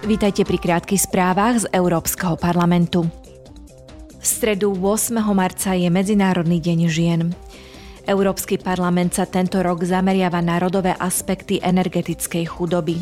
Vítajte 0.00 0.48
pri 0.48 0.56
krátkých 0.56 1.12
správach 1.12 1.60
z 1.60 1.66
Európskeho 1.76 2.40
parlamentu. 2.40 3.04
V 4.16 4.24
stredu 4.24 4.72
8. 4.72 5.12
marca 5.36 5.76
je 5.76 5.92
Medzinárodný 5.92 6.56
deň 6.56 6.78
žien. 6.88 7.36
Európsky 8.08 8.56
parlament 8.56 9.12
sa 9.12 9.28
tento 9.28 9.60
rok 9.60 9.84
zameriava 9.84 10.40
na 10.40 10.56
rodové 10.56 10.96
aspekty 10.96 11.60
energetickej 11.60 12.48
chudoby. 12.48 12.96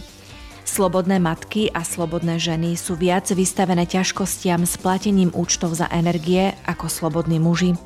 Slobodné 0.66 1.22
matky 1.22 1.70
a 1.70 1.86
slobodné 1.86 2.42
ženy 2.42 2.74
sú 2.74 2.98
viac 2.98 3.30
vystavené 3.30 3.86
ťažkostiam 3.86 4.66
s 4.66 4.74
platením 4.74 5.30
účtov 5.38 5.78
za 5.78 5.86
energie 5.94 6.50
ako 6.66 6.90
slobodní 6.90 7.38
muži. 7.38 7.78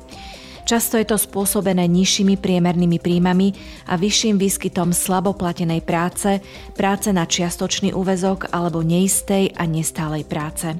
Často 0.73 0.97
je 0.97 1.05
to 1.05 1.21
spôsobené 1.21 1.85
nižšími 1.85 2.33
priemernými 2.41 2.97
príjmami 2.97 3.53
a 3.85 3.93
vyšším 3.93 4.41
výskytom 4.41 4.89
slaboplatenej 4.89 5.85
práce, 5.85 6.41
práce 6.73 7.13
na 7.13 7.29
čiastočný 7.29 7.93
úvezok 7.93 8.49
alebo 8.49 8.81
neistej 8.81 9.53
a 9.53 9.69
nestálej 9.69 10.25
práce. 10.25 10.73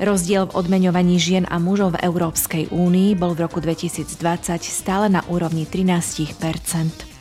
Rozdiel 0.00 0.48
v 0.48 0.56
odmeňovaní 0.56 1.20
žien 1.20 1.44
a 1.44 1.60
mužov 1.60 1.92
v 1.92 2.08
Európskej 2.08 2.72
únii 2.72 3.12
bol 3.12 3.36
v 3.36 3.44
roku 3.44 3.60
2020 3.60 4.16
stále 4.64 5.12
na 5.12 5.20
úrovni 5.28 5.68
13 5.68 7.11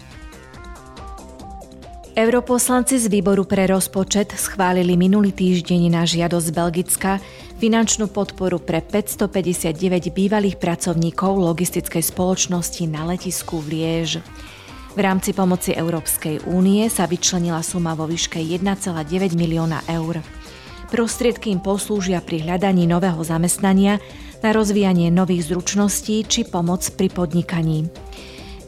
Europoslanci 2.11 2.99
z 2.99 3.07
výboru 3.07 3.47
pre 3.47 3.71
rozpočet 3.71 4.35
schválili 4.35 4.99
minulý 4.99 5.31
týždeň 5.31 5.95
na 5.95 6.03
žiadosť 6.03 6.47
Belgicka 6.51 7.23
finančnú 7.55 8.11
podporu 8.11 8.59
pre 8.59 8.83
559 8.83 10.11
bývalých 10.11 10.59
pracovníkov 10.59 11.39
logistickej 11.39 12.03
spoločnosti 12.03 12.83
na 12.91 13.07
letisku 13.07 13.63
v 13.63 13.67
Liež. 13.79 14.19
V 14.91 14.99
rámci 14.99 15.31
pomoci 15.31 15.71
Európskej 15.71 16.51
únie 16.51 16.83
sa 16.91 17.07
vyčlenila 17.07 17.63
suma 17.63 17.95
vo 17.95 18.03
výške 18.11 18.43
1,9 18.43 19.31
milióna 19.31 19.79
eur. 19.87 20.19
Prostriedky 20.91 21.55
im 21.55 21.63
poslúžia 21.63 22.19
pri 22.19 22.43
hľadaní 22.43 22.91
nového 22.91 23.23
zamestnania, 23.23 24.03
na 24.41 24.51
rozvíjanie 24.51 25.13
nových 25.13 25.53
zručností 25.53 26.27
či 26.27 26.43
pomoc 26.43 26.83
pri 26.97 27.07
podnikaní. 27.07 27.87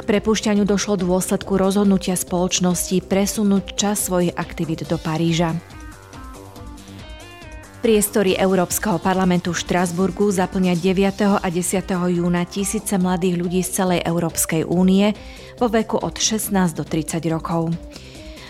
K 0.03 0.19
prepušťaniu 0.19 0.67
došlo 0.67 0.99
v 0.99 1.07
dôsledku 1.07 1.55
rozhodnutia 1.55 2.19
spoločnosti 2.19 3.07
presunúť 3.07 3.71
čas 3.79 4.03
svojich 4.03 4.35
aktivít 4.35 4.83
do 4.83 4.99
Paríža. 4.99 5.55
Priestory 7.79 8.35
Európskeho 8.35 8.99
parlamentu 8.99 9.55
v 9.55 9.63
Štrasburgu 9.63 10.27
zaplňa 10.27 10.75
9. 10.75 11.39
a 11.39 11.47
10. 11.47 12.19
júna 12.19 12.43
tisíce 12.43 12.99
mladých 12.99 13.39
ľudí 13.39 13.63
z 13.63 13.79
celej 13.79 14.03
Európskej 14.03 14.67
únie 14.67 15.15
vo 15.55 15.71
veku 15.71 15.95
od 16.03 16.19
16 16.19 16.51
do 16.75 16.83
30 16.83 17.23
rokov. 17.31 17.71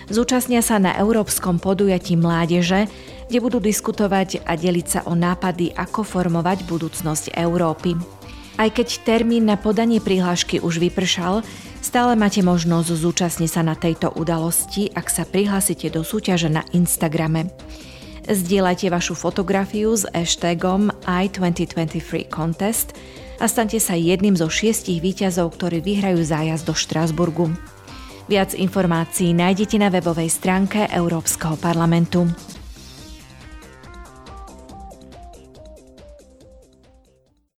Zúčastnia 0.09 0.65
sa 0.65 0.81
na 0.81 0.97
Európskom 0.97 1.61
podujatí 1.61 2.17
mládeže, 2.17 2.89
kde 3.29 3.37
budú 3.37 3.61
diskutovať 3.61 4.41
a 4.49 4.57
deliť 4.57 4.87
sa 4.89 4.99
o 5.05 5.13
nápady, 5.13 5.69
ako 5.77 6.01
formovať 6.01 6.65
budúcnosť 6.65 7.37
Európy. 7.37 7.93
Aj 8.53 8.69
keď 8.69 9.01
termín 9.01 9.49
na 9.49 9.57
podanie 9.57 9.97
prihlášky 9.97 10.61
už 10.61 10.77
vypršal, 10.77 11.41
stále 11.81 12.13
máte 12.13 12.45
možnosť 12.45 12.89
zúčastniť 12.93 13.49
sa 13.49 13.65
na 13.65 13.73
tejto 13.73 14.13
udalosti, 14.13 14.93
ak 14.93 15.09
sa 15.09 15.25
prihlásite 15.25 15.89
do 15.89 16.05
súťaže 16.05 16.53
na 16.53 16.61
Instagrame. 16.69 17.49
Zdieľajte 18.23 18.87
vašu 18.87 19.17
fotografiu 19.17 19.97
s 19.97 20.07
hashtagom 20.13 20.93
i2023 21.03 22.29
contest 22.29 22.95
a 23.41 23.49
stante 23.49 23.81
sa 23.81 23.97
jedným 23.99 24.37
zo 24.39 24.47
šiestich 24.47 25.03
výťazov, 25.03 25.59
ktorí 25.59 25.83
vyhrajú 25.83 26.23
zájazd 26.23 26.63
do 26.63 26.77
Štrásburgu. 26.77 27.51
Viac 28.31 28.55
informácií 28.55 29.35
nájdete 29.35 29.75
na 29.75 29.91
webovej 29.91 30.31
stránke 30.31 30.87
Európskeho 30.87 31.59
parlamentu. 31.59 32.31